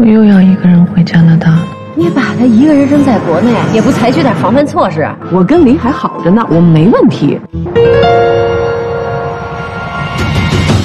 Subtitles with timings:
[0.00, 1.66] 我又要一个人回加拿大了。
[1.96, 5.04] 你把他一个人扔在国内，也不采取点防范措施？
[5.32, 7.40] 我跟林海好着呢，我没问题。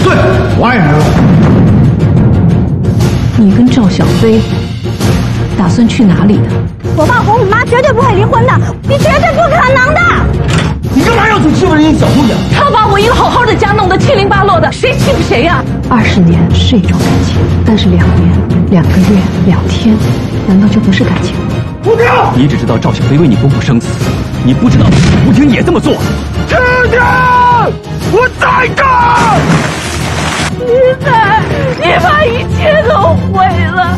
[0.03, 0.15] 对，
[0.57, 0.87] 我爱人。
[3.37, 4.41] 你跟赵小飞
[5.55, 6.49] 打算去哪里的？
[6.97, 10.01] 我爸和我妈绝对不会离婚的，你绝对不可能的。
[10.95, 12.35] 你干嘛要去欺负人家小姑娘？
[12.51, 15.63] 他把我一个好好的家弄得七零八落的，谁欺负谁呀？
[15.89, 18.29] 二十年是一种感情，但是两年、
[18.71, 19.95] 两个月、两天，
[20.47, 21.35] 难道就不是感情？
[21.85, 22.05] 吴婷，
[22.35, 23.87] 你只知道赵小飞为你不顾生死，
[24.43, 24.85] 你不知道
[25.27, 25.93] 吴婷也这么做。
[26.47, 26.57] 婷
[26.89, 26.99] 婷，
[28.11, 29.39] 我在这儿。
[30.59, 30.65] 你
[31.03, 31.41] 在，
[31.79, 33.97] 你把一切都毁了。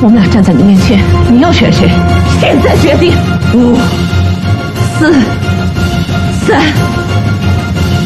[0.00, 1.88] 我们俩站在你面前，你要选谁？
[2.40, 3.16] 现在决定。
[3.54, 3.76] 五、
[4.98, 5.12] 四、
[6.48, 6.58] 三、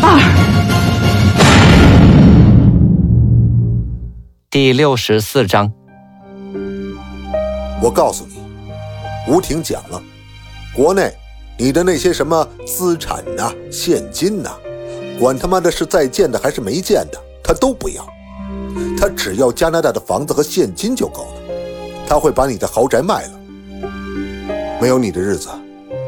[0.02, 0.18] 二。
[4.50, 5.72] 第六十四章。
[7.80, 8.42] 我告诉你，
[9.28, 10.02] 吴婷讲了，
[10.74, 11.14] 国内
[11.56, 14.50] 你的那些什么资产呐、现金呐，
[15.20, 18.04] 管他妈的是在建的还是没建的，他都不要，
[18.98, 21.42] 他只要加拿大的房子和现金就够了。
[22.08, 23.40] 他会把你的豪宅卖了，
[24.80, 25.48] 没有你的日子，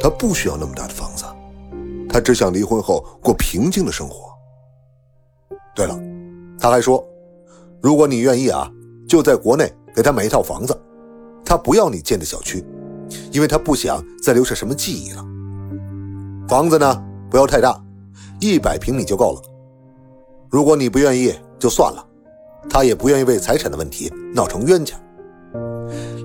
[0.03, 1.14] 他不需要那么大的房子，
[2.15, 4.33] 他只想离婚后过平静的生活。
[5.75, 6.01] 对了，
[6.61, 7.05] 他还说，
[7.83, 8.71] 如果你愿意啊，
[9.09, 10.81] 就在国内给他买一套房子，
[11.45, 12.65] 他不要你建的小区，
[13.33, 15.25] 因为他不想再留下什么记忆了。
[16.47, 17.77] 房子呢，不要太大，
[18.39, 19.43] 一百平米就够了。
[20.49, 22.07] 如果你不愿意，就算了，
[22.71, 24.95] 他也不愿意为财产的问题闹成冤家。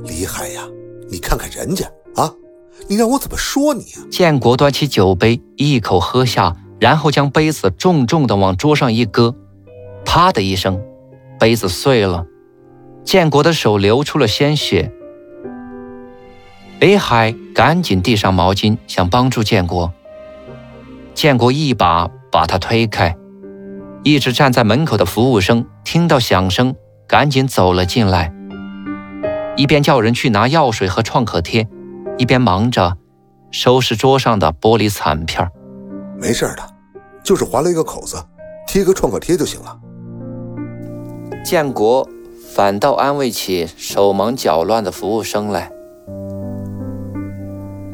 [0.03, 0.67] 李海呀，
[1.09, 2.31] 你看看人家啊，
[2.88, 4.02] 你让我怎么说你啊？
[4.09, 9.35] 建国端起酒杯，一口喝下，然后将杯子重重的往桌上一搁，
[10.05, 10.81] 啪的一声，
[11.39, 12.25] 杯子碎了。
[13.03, 14.91] 建国的手流出了鲜血。
[16.80, 19.91] 李海赶紧递上毛巾，想帮助建国。
[21.13, 23.16] 建国一把把他推开。
[24.03, 26.73] 一直站在门口的服务生听到响声，
[27.06, 28.34] 赶紧走了进来。
[29.57, 31.67] 一边叫人去拿药水和创可贴，
[32.19, 32.97] 一边忙着
[33.50, 35.50] 收拾桌上的玻璃残片。
[36.22, 36.63] 没事的，
[37.24, 38.18] 就是划了一个口子，
[38.68, 39.80] 贴个创可贴就行了。
[41.46, 42.08] 建国
[42.53, 45.72] 反倒安慰起手忙脚乱的服务生来。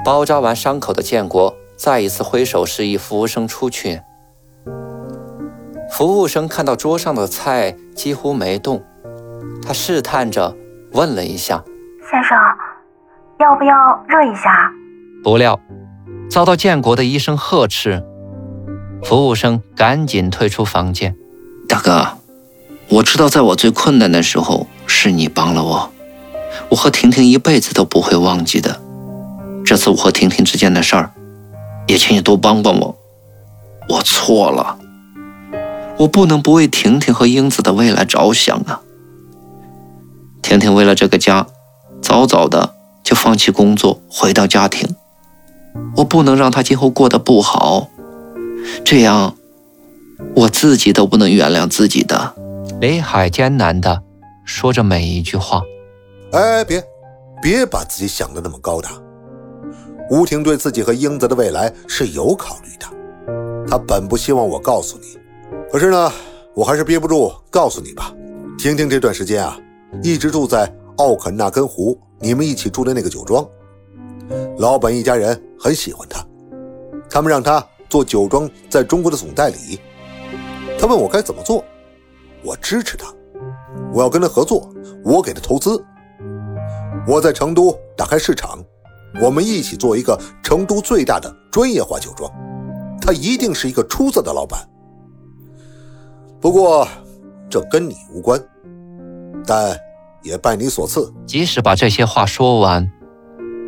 [0.03, 4.01] 包扎完伤口的建国再一次挥手示意服务生出去。
[5.91, 8.83] 服务生看到桌上的菜几乎没动，
[9.61, 10.55] 他试探着。
[10.93, 11.61] 问了一下，
[12.09, 12.37] 先生，
[13.39, 13.75] 要不要
[14.07, 14.71] 热一下？
[15.23, 15.59] 不料，
[16.29, 18.01] 遭到建国的一声呵斥，
[19.03, 21.15] 服务生赶紧退出房间。
[21.67, 22.07] 大哥，
[22.87, 25.91] 我知道在我最困难的时候是你帮了我，
[26.69, 28.79] 我和婷婷一辈子都不会忘记的。
[29.65, 31.11] 这次我和婷婷之间的事儿，
[31.87, 32.95] 也请你多帮帮我。
[33.89, 34.77] 我错了，
[35.97, 38.81] 我不能不为婷婷和英子的未来着想啊。
[40.41, 41.47] 婷婷为了这个家，
[42.01, 42.74] 早早的
[43.05, 44.95] 就放弃工作，回到家庭。
[45.97, 47.87] 我不能让他今后过得不好，
[48.83, 49.35] 这样
[50.35, 52.33] 我自己都不能原谅自己的。
[52.81, 54.01] 雷海艰难的
[54.43, 55.61] 说着每一句话。
[56.31, 56.83] 哎，别，
[57.43, 58.89] 别把自己想的那么高大。
[60.09, 62.87] 吴婷对自己和英子的未来是有考虑的，
[63.69, 65.17] 她本不希望我告诉你，
[65.71, 66.11] 可是呢，
[66.55, 68.11] 我还是憋不住告诉你吧。
[68.57, 69.55] 婷婷这段时间啊。
[70.03, 73.45] 一直住在奥肯纳根湖，你们一起住的那个酒庄，
[74.57, 76.25] 老板一家人很喜欢他，
[77.09, 79.79] 他们让他做酒庄在中国的总代理。
[80.79, 81.63] 他问我该怎么做，
[82.43, 83.13] 我支持他，
[83.93, 84.69] 我要跟他合作，
[85.03, 85.83] 我给他投资，
[87.07, 88.63] 我在成都打开市场，
[89.21, 92.31] 我们一起做一个成都最大的专业化酒庄，
[93.01, 94.67] 他一定是一个出色的老板。
[96.39, 96.87] 不过，
[97.49, 98.41] 这跟你无关，
[99.45, 99.77] 但。
[100.25, 101.13] 也拜你所赐。
[101.25, 102.91] 即使把这些话说完，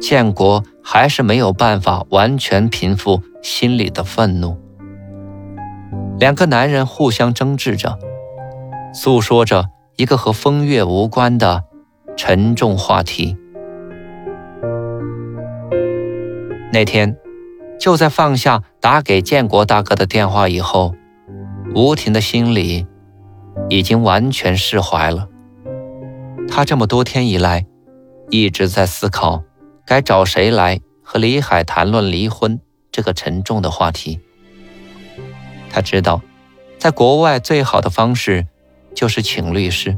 [0.01, 4.57] 建国还是没有办法完全平复心里的愤怒。
[6.19, 7.97] 两个男人互相争执着，
[8.93, 9.65] 诉说着
[9.95, 11.63] 一个和风月无关的
[12.17, 13.37] 沉重话题。
[16.73, 17.15] 那天，
[17.79, 20.95] 就在放下打给建国大哥的电话以后，
[21.75, 22.87] 吴婷的心里
[23.69, 25.27] 已经完全释怀了。
[26.49, 27.65] 他这么多天以来，
[28.29, 29.43] 一直在思考
[29.85, 32.59] 该找谁来和李海谈论离婚
[32.91, 34.19] 这个沉重的话题。
[35.69, 36.21] 他知道，
[36.79, 38.47] 在国外最好的方式
[38.95, 39.97] 就是请律师，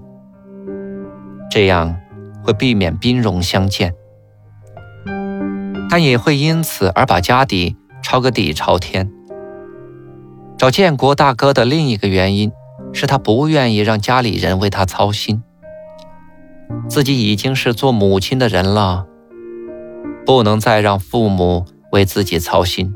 [1.50, 1.96] 这样
[2.44, 3.94] 会避免兵戎相见，
[5.90, 9.10] 但也会因此而把家底抄个底朝天。
[10.58, 12.52] 找建国大哥的另一个原因
[12.92, 15.42] 是他不愿意让家里人为他操心，
[16.88, 19.06] 自己已经是做母亲的人了，
[20.26, 22.94] 不能再让父母为自己操心，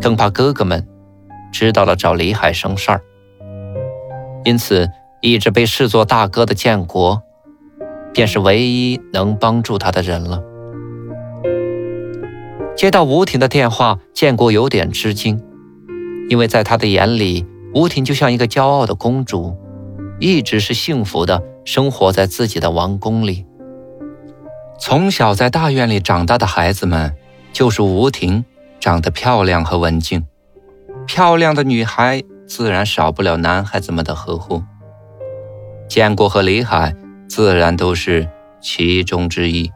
[0.00, 0.88] 更怕哥哥们。
[1.52, 3.02] 知道了找李海生事儿，
[4.46, 4.88] 因此
[5.20, 7.22] 一直被视作大哥的建国，
[8.14, 10.42] 便是唯一能帮助他的人了。
[12.74, 15.44] 接到吴婷的电话，建国有点吃惊，
[16.30, 17.44] 因为在他的眼里，
[17.74, 19.54] 吴婷就像一个骄傲的公主，
[20.22, 23.44] 一直是幸福的生活在自己的王宫里。
[24.78, 27.12] 从小在大院里长大的孩子们，
[27.52, 28.44] 就是吴婷
[28.78, 30.24] 长得漂亮和文静。
[31.08, 34.62] 漂亮的女孩自然少不了男孩子们的呵护，
[35.88, 36.94] 建国和李海
[37.28, 38.28] 自然都是
[38.60, 39.72] 其中之一。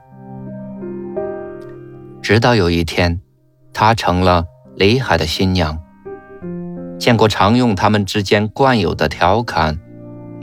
[2.23, 3.21] 直到有一天，
[3.73, 4.45] 她成了
[4.77, 5.81] 李海的新娘，
[7.01, 9.81] 建国常用他们之间惯有的调侃，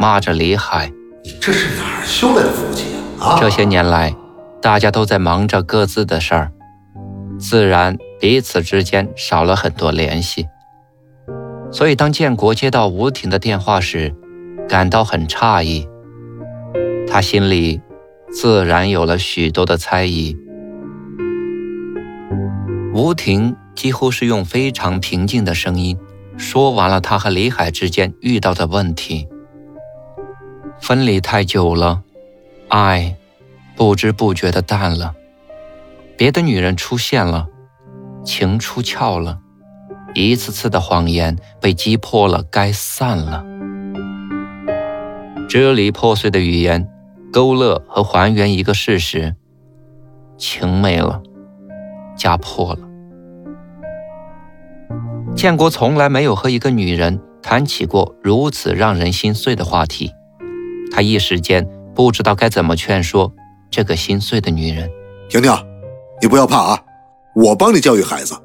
[0.03, 0.91] 骂着李海
[1.23, 2.87] ：“你这是哪儿修来的福气
[3.21, 4.13] 啊？”这些年来，
[4.61, 6.51] 大家都在忙着各自的事儿，
[7.39, 10.45] 自然彼此之间少了很多联系。
[11.71, 14.13] 所以，当建国接到吴婷的电话时，
[14.67, 15.87] 感到很诧异。
[17.07, 17.79] 他心里
[18.29, 20.35] 自然有了许多的猜疑。
[22.93, 25.97] 吴婷几乎是用非常平静的声音
[26.37, 29.29] 说完了他和李海之间遇到的问题。
[30.83, 32.03] 分离太久了，
[32.67, 33.15] 爱
[33.73, 35.15] 不知不觉的淡了，
[36.17, 37.47] 别的女人出现了，
[38.25, 39.39] 情出窍了。
[40.13, 43.45] 一次次的谎言被击破了，该散了。
[45.47, 46.89] 支离破碎的语言，
[47.31, 49.37] 勾勒和还原一个事实：
[50.37, 51.23] 情没了，
[52.17, 52.79] 家破了。
[55.33, 60.11] 建国从来没有和一个女人谈起过如此让人心碎的话题，
[60.93, 63.33] 他一时间不知道该怎么劝说
[63.69, 64.89] 这个心碎的女人。
[65.27, 65.51] 婷婷，
[66.21, 66.79] 你不要怕啊，
[67.35, 68.35] 我帮你教育孩子。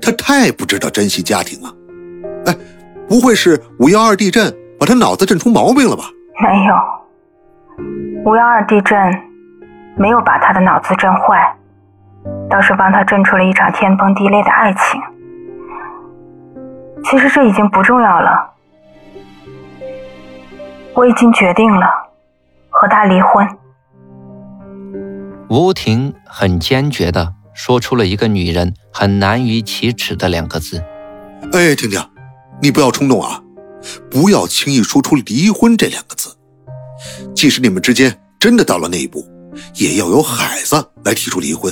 [0.00, 1.74] 他太不知道珍惜家庭了，
[2.46, 2.56] 哎，
[3.08, 6.04] 不会是五幺二地震把他脑子震出毛病了吧？
[6.40, 6.74] 没有，
[8.24, 8.96] 五幺二地震
[9.96, 11.56] 没有把他的脑子震坏，
[12.48, 15.00] 倒是帮他震出了一场天崩地裂的爱情。
[17.04, 18.52] 其实这已经不重要了，
[20.94, 21.86] 我已经决定了
[22.68, 23.46] 和他离婚。
[25.48, 27.34] 吴婷很坚决的。
[27.54, 30.82] 说出了一个女人很难于启齿的两个字。
[31.52, 32.02] 哎，婷婷，
[32.62, 33.42] 你不要冲动啊，
[34.10, 36.34] 不要轻易说出离婚这两个字。
[37.34, 39.26] 即使你们之间真的到了那一步，
[39.74, 41.70] 也要由孩子来提出离婚，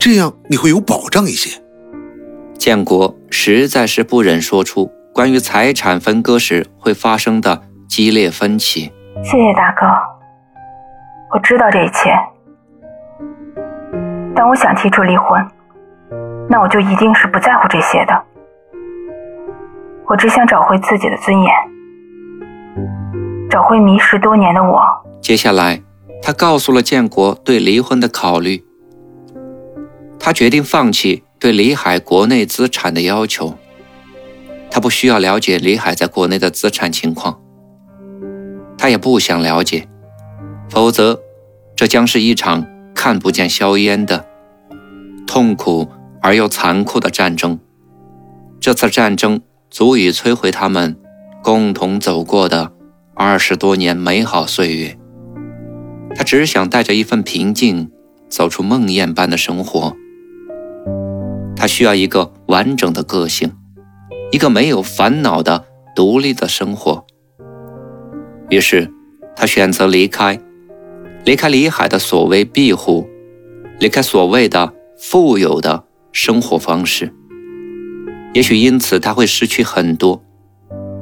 [0.00, 1.62] 这样你会有保障一些。
[2.58, 8.92] 建国实在是不忍说出关于财产分割时会发生的激烈分歧。
[9.22, 9.86] 谢谢大哥，
[11.32, 12.14] 我知道这一切。
[14.34, 15.46] 但我想提出离婚，
[16.48, 18.22] 那我就一定是不在乎这些的。
[20.06, 21.50] 我只想找回自己的尊严，
[23.48, 24.82] 找回迷失多年的我。
[25.20, 25.82] 接下来，
[26.20, 28.64] 他告诉了建国对离婚的考虑。
[30.18, 33.54] 他决定放弃对李海国内资产的要求。
[34.70, 37.40] 他不需要了解李海在国内的资产情况，
[38.84, 39.88] 他也不想了解，
[40.68, 41.18] 否则，
[41.74, 42.66] 这将是一场。
[42.94, 44.26] 看不见硝烟的
[45.26, 45.88] 痛苦
[46.20, 47.58] 而又残酷的战争，
[48.60, 50.98] 这次战争足以摧毁他们
[51.42, 52.72] 共同走过的
[53.14, 54.98] 二十多年美好岁月。
[56.14, 57.90] 他只想带着一份平静
[58.28, 59.96] 走出梦魇般的生活。
[61.56, 63.50] 他需要一个完整的个性，
[64.30, 65.64] 一个没有烦恼的
[65.96, 67.03] 独立的生活。
[68.54, 68.88] 于是，
[69.34, 70.40] 他选择离开。
[71.24, 73.08] 离开李海的所谓庇护，
[73.80, 77.12] 离开所谓的富有的生活方式，
[78.34, 80.22] 也许因此他会失去很多，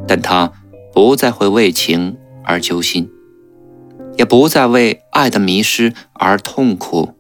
[0.07, 0.53] 但他
[0.95, 3.11] 不再会为情而揪心，
[4.17, 7.11] 也不再为爱的迷失而痛苦。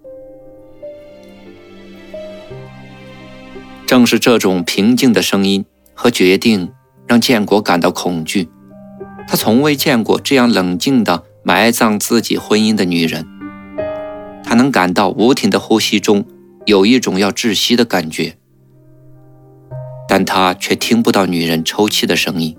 [3.84, 6.70] 正是这种平静的声音和决定，
[7.06, 8.48] 让建国感到恐惧。
[9.28, 11.24] 他从未见过这样冷静的。
[11.44, 13.26] 埋葬自己婚姻的女人，
[14.44, 16.24] 他能感到吴婷的呼吸中
[16.66, 18.36] 有一种要窒息的感觉，
[20.08, 22.56] 但他却听不到女人抽泣的声音。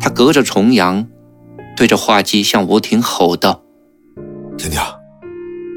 [0.00, 1.06] 他隔着重阳，
[1.76, 3.62] 对着话机向吴婷吼道
[4.58, 4.80] ：“婷婷，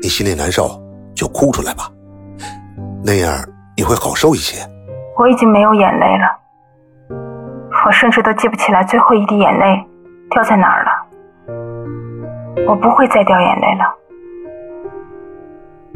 [0.01, 0.81] 你心里难受
[1.13, 1.87] 就哭出来吧，
[3.03, 3.47] 那样
[3.77, 4.67] 你会好受一些。”
[5.19, 6.25] 我已经没有眼泪了，
[7.87, 9.81] 我甚至都记不起来最后一滴眼泪
[10.29, 10.91] 掉在哪儿了。
[12.67, 13.95] 我不会再掉眼泪了，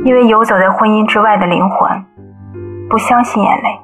[0.05, 2.05] 因为游走在婚姻之外的灵魂
[2.89, 3.77] 不相信眼泪。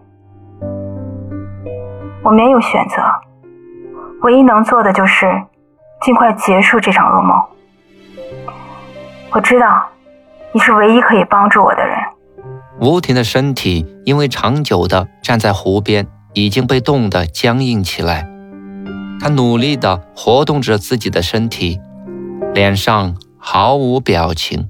[2.23, 3.03] 我没有选择，
[4.21, 5.29] 唯一能做的就是
[6.01, 7.37] 尽快结束这场噩梦。
[9.31, 9.85] 我知道
[10.53, 11.97] 你是唯一可以帮助我的人。
[12.79, 18.29] 吴婷的身体因为长久的站在湖边，已经被冻得僵硬起来。
[19.19, 21.79] 他努力地活动着自己的身体，
[22.53, 24.69] 脸上毫无表情，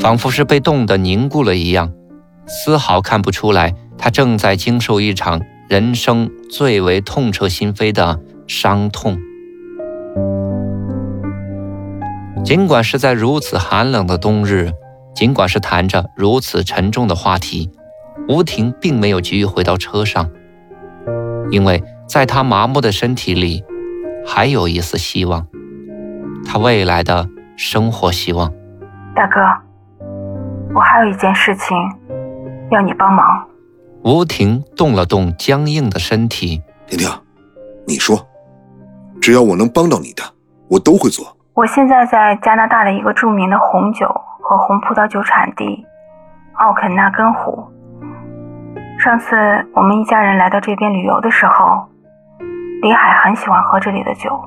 [0.00, 1.92] 仿佛是被冻得凝固了一样，
[2.44, 9.16] 丝毫看不出来他正在经受一场人生最为痛彻心扉的伤痛。
[12.44, 14.72] 尽管是在如此寒冷的冬日。
[15.12, 17.68] 尽管是谈着如此沉重的话题，
[18.30, 20.30] 吴婷并没有急于回到车上，
[21.50, 23.64] 因为在她麻木的身体里，
[24.24, 25.48] 还有一丝希望，
[26.46, 28.48] 她未来的生活希望。
[29.16, 29.40] 大哥，
[30.72, 31.76] 我还有一件事情
[32.70, 33.44] 要你帮忙。
[34.04, 37.10] 吴婷动了动僵硬的身体，婷婷，
[37.84, 38.16] 你说，
[39.20, 40.22] 只要我能帮到你的，
[40.68, 41.36] 我都会做。
[41.54, 44.06] 我现在在加拿大的一个著名的红酒。
[44.42, 45.86] 和红葡萄酒产地
[46.54, 47.64] 奥肯纳根湖。
[49.00, 49.34] 上次
[49.72, 51.88] 我们一家人来到这边旅游的时候，
[52.82, 54.38] 李海很喜欢喝这里的酒。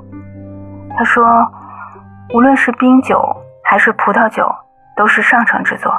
[0.95, 1.51] 他说，
[2.35, 3.19] 无论是冰酒
[3.63, 4.47] 还是葡萄酒，
[4.95, 5.91] 都是上乘之作。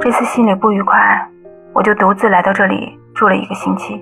[0.00, 1.28] 这次心里不愉快，
[1.72, 4.00] 我就独自来到这里住了一个星期，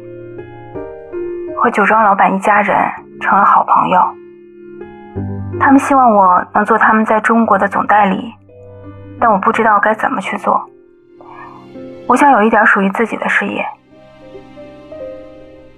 [1.57, 2.77] 和酒庄老板一家人
[3.23, 3.99] 成了好朋友。
[5.59, 8.35] 他们希望我能做他们在中国的总代理。
[9.19, 10.63] 但我不知道该怎么去做。
[12.09, 13.63] 我想有一点属于自己的事业。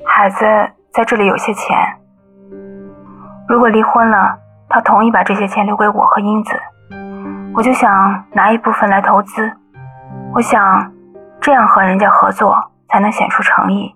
[0.07, 0.47] 孩子
[0.93, 1.77] 在这里有些钱，
[3.49, 6.53] 如果离婚了，他同意把这些钱留给我和英子，
[7.53, 9.51] 我就想拿一部分来投资。
[10.33, 10.93] 我想
[11.41, 13.93] 这样和人家合作才能显出诚意。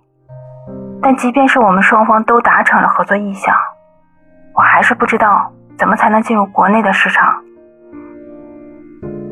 [1.01, 3.55] 但即便是我们双方都达成了合作意向，
[4.55, 7.41] 我还是不知道怎么才能进入国内的市场。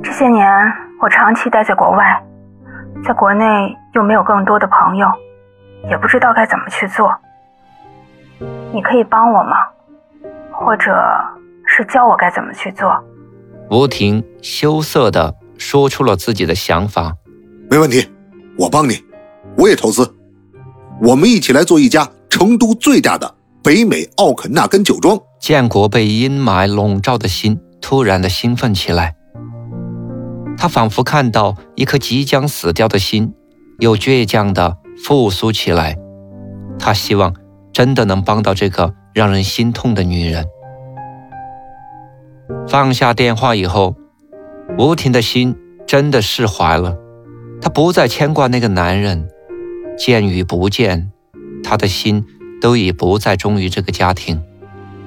[0.05, 2.23] 这些年我长期待在国外，
[3.05, 3.45] 在国内
[3.95, 5.07] 又没有更多的朋友，
[5.91, 7.13] 也不知道该怎么去做。
[8.73, 9.57] 你可以帮我吗？
[10.51, 10.95] 或者
[11.67, 12.93] 是教我该怎么去做？
[13.71, 17.17] 吴婷羞涩地说出了自己的想法。
[17.71, 18.09] 没问题，
[18.59, 19.03] 我帮你，
[19.57, 20.15] 我也投资，
[21.01, 25.19] 我们一起来做一家成都最大的北美奥肯纳根酒庄。
[25.41, 29.17] 建国被阴霾笼罩的心突然的兴奋起来。
[30.63, 33.35] 他仿佛看到一颗即将死掉的心，
[33.81, 35.99] 又倔强地复苏起来。
[36.79, 37.35] 他希望
[37.73, 40.47] 真的能帮到这个让人心痛的女人。
[42.69, 43.97] 放下电话以后，
[44.79, 46.97] 吴婷的心真的释怀了。
[47.61, 49.29] 她不再牵挂那个男人，
[49.99, 51.11] 见与不见，
[51.65, 52.25] 她的心
[52.61, 54.41] 都已不再忠于这个家庭。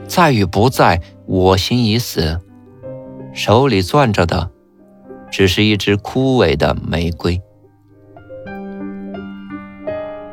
[0.05, 2.41] 在与不在，我心已死。
[3.31, 4.51] 手里攥着的。
[5.35, 7.41] 只是一支枯萎的玫瑰。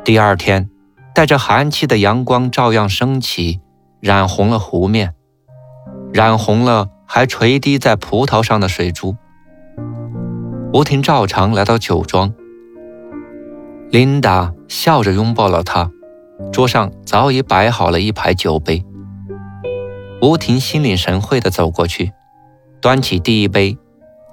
[0.05, 0.69] 第二天，
[1.13, 3.59] 带着寒气的阳光照样升起，
[3.99, 5.13] 染红了湖面，
[6.13, 9.17] 染红了还垂滴在葡萄上的水珠。
[10.71, 12.33] 吴婷照常来到酒庄，
[13.91, 15.91] 琳达笑着拥抱了他，
[16.49, 18.81] 桌上早已摆好了一排酒杯。
[20.21, 22.13] 吴婷心领神会地走过去，
[22.79, 23.77] 端起第一杯。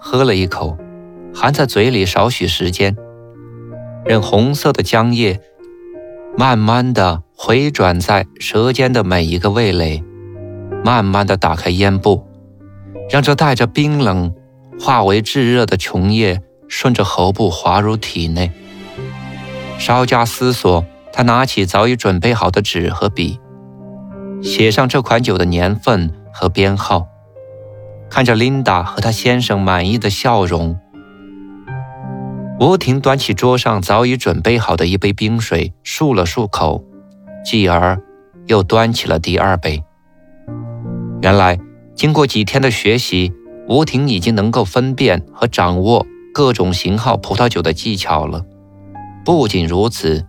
[0.00, 0.76] 喝了一口，
[1.34, 2.96] 含在嘴里少许时间，
[4.06, 5.38] 任红色的浆液
[6.36, 10.02] 慢慢的回转在舌尖的每一个味蕾，
[10.82, 12.26] 慢慢的打开咽部，
[13.10, 14.34] 让这带着冰冷
[14.80, 18.50] 化为炙热的琼液顺着喉部滑入体内。
[19.78, 23.38] 稍加思索，他拿起早已准备好的纸和笔，
[24.42, 27.09] 写上这款酒的年份和编号。
[28.10, 30.76] 看着琳达和她先生满意的笑容，
[32.58, 36.84] 吴婷端起桌上早已准备好的一杯冰水，漱了漱口，
[37.44, 37.98] 继而
[38.46, 39.82] 又端起了第二杯。
[41.22, 41.58] 原来，
[41.94, 43.32] 经过几天的学习，
[43.68, 48.44] 吴婷已经能够分辨和掌握各种型号葡萄酒的技巧了。
[49.24, 50.26] 不仅如此，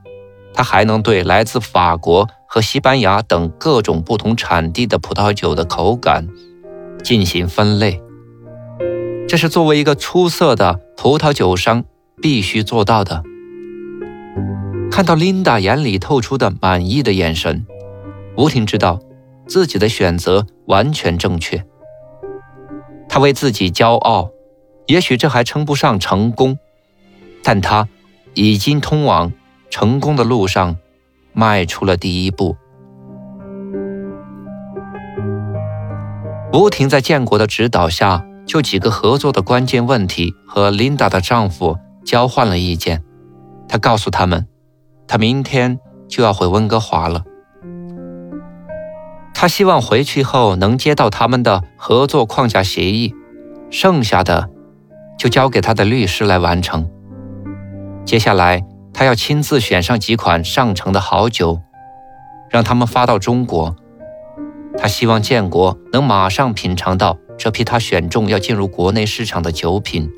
[0.53, 6.27] 她还能对来自法国和西班牙等各种不同产地的葡萄酒的口感
[7.03, 8.01] 进行分类。
[9.27, 11.86] 这是作为一个出色的葡萄酒商
[12.22, 13.24] 必须做到的。
[14.91, 17.65] 看到琳达眼里透出的满意的眼神，
[18.36, 19.00] 吴婷知道
[19.48, 21.63] 自己的选择完全正确。
[23.08, 24.29] 他为自己骄傲，
[24.88, 26.58] 也许这还称不上成功，
[27.41, 27.88] 但他
[28.34, 29.31] 已经通往
[29.70, 30.77] 成功的路上
[31.34, 32.58] 迈出了第一步。
[36.53, 43.01] 吴婷在建国的指导下，就几个合作的关键问题和琳达的丈夫交换了意见。
[43.67, 44.48] 他告诉他们。
[45.08, 45.77] 他明天
[46.08, 47.25] 就要回温哥华了。
[49.34, 53.13] 他希望回去后能接到他们的合作框架协议，
[53.70, 54.50] 剩下的
[55.20, 56.89] 就交给他的律师来完成。
[58.05, 61.60] 接下来，他要亲自选上几款上乘的好酒，
[62.50, 63.75] 让他们发到中国。
[64.81, 70.09] 他希望建国能马上品尝到这批他选中要进入国内市场的酒品。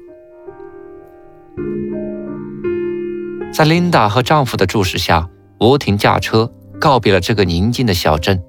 [3.53, 5.29] 在琳达和丈夫的注视下，
[5.59, 8.41] 吴婷驾车告别了这个宁静的小镇。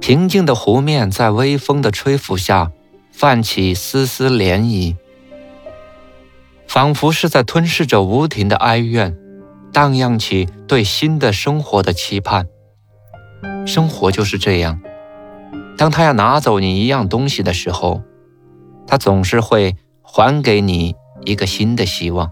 [0.00, 2.70] 平静的湖面在微风的吹拂下
[3.10, 4.94] 泛起丝丝涟漪，
[6.68, 9.16] 仿佛是在吞噬着吴婷的哀怨，
[9.72, 12.46] 荡漾起对新的生活的期盼。
[13.66, 14.80] 生活就是这样，
[15.76, 18.02] 当他要拿走你一样东西的时候，
[18.86, 22.30] 他总是会还给你一个新的希望。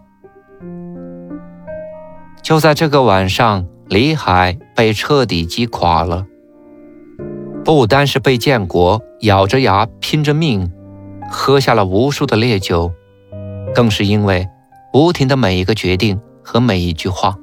[2.42, 6.26] 就在这个晚上，李海被彻底击垮了。
[7.64, 10.72] 不单是被建国咬着牙拼着命
[11.30, 12.90] 喝下了无数的烈酒，
[13.74, 14.48] 更是因为
[14.92, 17.36] 吴婷的每一个决定和每一句话。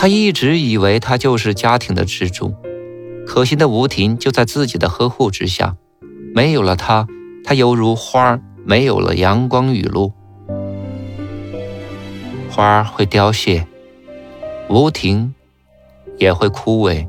[0.00, 2.54] 他一直以为他就是家庭的支柱，
[3.26, 5.74] 可惜的吴婷就在自己的呵护之下，
[6.32, 7.04] 没有了他，
[7.42, 10.12] 他犹如花儿没有了阳光雨露。
[12.48, 13.66] 花儿会凋谢，
[14.68, 15.34] 吴婷
[16.16, 17.08] 也会枯萎。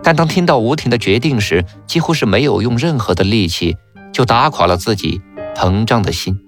[0.00, 3.74] 但当听到吴婷的决定时，几乎是没有用任何的力气
[4.12, 5.20] 就打垮了自己
[5.56, 6.38] 膨胀的心。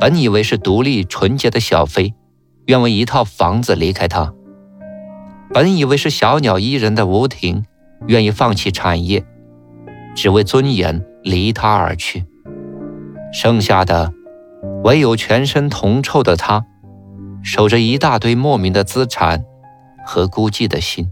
[0.00, 2.14] 本以为是独立纯洁的小飞，
[2.66, 4.34] 愿为一套房子离开他；
[5.52, 7.64] 本以为是小鸟依人的吴婷，
[8.06, 9.24] 愿意放弃产业，
[10.14, 12.24] 只为尊严离他而去。
[13.32, 14.12] 剩下的。
[14.84, 16.64] 唯有全身铜臭的他，
[17.42, 19.44] 守着一大堆莫名的资产
[20.04, 21.10] 和孤寂的心，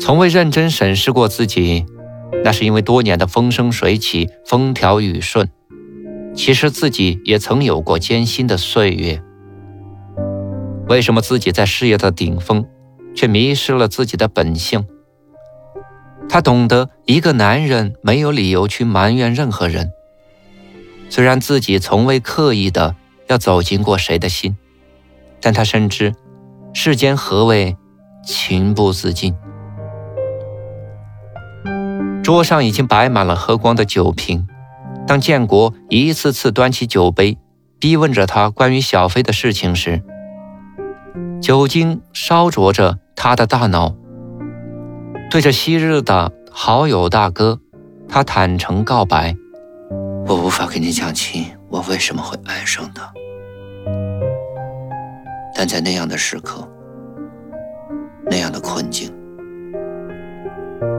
[0.00, 1.84] 从未认真审视过自己。
[2.42, 5.48] 那是因为多年的风生水起、风调雨顺。
[6.36, 9.20] 其实自己也曾有过艰辛的岁月。
[10.86, 12.64] 为什么自己在事业的顶峰，
[13.14, 14.86] 却迷失了自己的本性？
[16.28, 19.90] 他懂得，一个男人没有理由去埋怨任何人。
[21.08, 22.94] 虽然自己从未刻意的
[23.28, 24.56] 要走进过谁的心，
[25.40, 26.14] 但他深知
[26.74, 27.76] 世间何谓
[28.24, 29.34] 情不自禁。
[32.22, 34.46] 桌上已经摆满了喝光的酒瓶，
[35.06, 37.38] 当建国一次次端起酒杯，
[37.78, 40.02] 逼问着他关于小飞的事情时，
[41.40, 43.94] 酒精烧灼着他的大脑。
[45.30, 47.60] 对着昔日的好友大哥，
[48.08, 49.36] 他坦诚告白。
[50.26, 53.12] 我无法跟你讲清我为什么会爱上他，
[55.54, 56.68] 但在那样的时刻，
[58.28, 59.12] 那样的困境，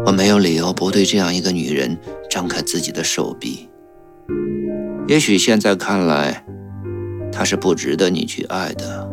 [0.05, 1.97] 我没有理由不对这样一个女人
[2.29, 3.69] 张开自己的手臂。
[5.07, 6.43] 也许现在看来，
[7.31, 9.09] 他是不值得你去爱的，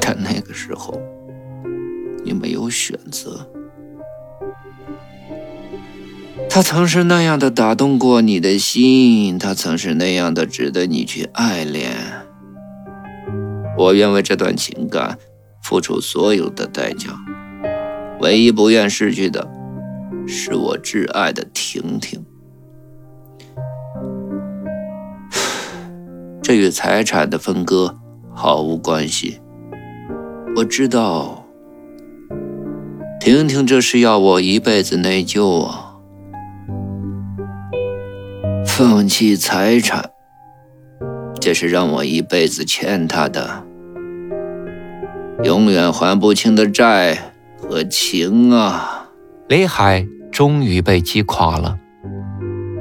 [0.00, 1.00] 但那个时候，
[2.24, 3.48] 你没有选择。
[6.50, 11.92] 他曾是那样的打动过你的心，他曾是那样的值得你去爱恋。
[13.76, 15.18] 我愿为这段情感
[15.62, 17.10] 付出所有的代价，
[18.20, 19.48] 唯一不愿失去的，
[20.26, 22.24] 是我挚爱的婷婷。
[26.56, 27.96] 与财产的分割
[28.32, 29.40] 毫无关系。
[30.56, 31.44] 我知道，
[33.20, 35.96] 婷婷这是要我一辈子内疚啊。
[38.66, 40.10] 放弃财产，
[41.40, 43.64] 这是让我一辈子欠他的，
[45.44, 49.08] 永远还不清的债和情啊！
[49.48, 51.78] 李海终于被击垮了，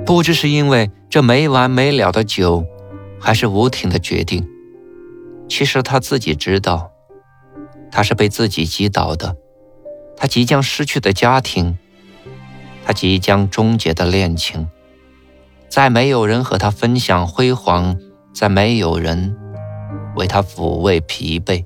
[0.05, 2.65] 不知是因为这没完没了的酒，
[3.23, 4.45] 还是吴婷的决定。
[5.47, 6.91] 其实他自己知道，
[7.89, 9.37] 他是被自己击倒的。
[10.17, 11.77] 他即将失去的家庭，
[12.85, 14.67] 他即将终结的恋情，
[15.69, 17.97] 再没有人和他分享辉煌，
[18.33, 19.37] 再没有人
[20.17, 21.63] 为他抚慰疲惫。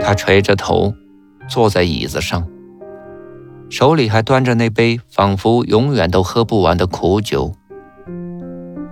[0.00, 0.94] 他垂着头，
[1.46, 2.48] 坐在椅子上，
[3.68, 7.52] 手里还端着那杯仿佛永远都喝不完的苦酒，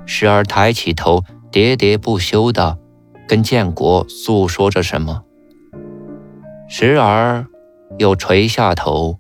[0.07, 2.79] 时而抬起头，喋喋不休的
[3.29, 5.25] 跟建国诉说着什么，
[6.69, 7.45] 时而
[7.99, 9.19] 又垂下头，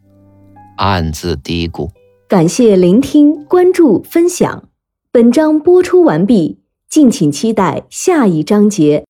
[0.79, 1.91] 暗自嘀咕。
[2.29, 4.69] 感谢聆听、关注、分享，
[5.13, 9.05] 本章播出完毕，敬请期待下一章节。